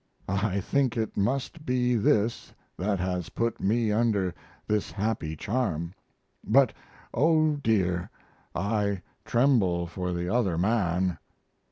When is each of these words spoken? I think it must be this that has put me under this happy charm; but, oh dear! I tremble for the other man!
I 0.27 0.59
think 0.61 0.97
it 0.97 1.15
must 1.15 1.63
be 1.63 1.93
this 1.95 2.55
that 2.75 2.99
has 2.99 3.29
put 3.29 3.59
me 3.61 3.91
under 3.91 4.33
this 4.67 4.89
happy 4.89 5.35
charm; 5.35 5.93
but, 6.43 6.73
oh 7.13 7.57
dear! 7.57 8.09
I 8.55 9.03
tremble 9.25 9.85
for 9.85 10.11
the 10.11 10.27
other 10.27 10.57
man! 10.57 11.19